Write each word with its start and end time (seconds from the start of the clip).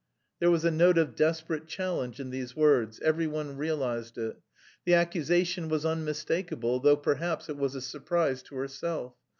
There 0.39 0.49
was 0.49 0.65
a 0.65 0.71
note 0.71 0.97
of 0.97 1.15
desperate 1.15 1.67
challenge 1.67 2.19
in 2.19 2.31
these 2.31 2.55
words 2.55 2.99
every 3.01 3.27
one 3.27 3.55
realised 3.55 4.17
it. 4.17 4.35
The 4.83 4.95
accusation 4.95 5.69
was 5.69 5.85
unmistakable, 5.85 6.79
though 6.79 6.97
perhaps 6.97 7.49
it 7.49 7.55
was 7.57 7.75
a 7.75 7.81
surprise 7.81 8.41
to 8.45 8.55
herself. 8.55 9.13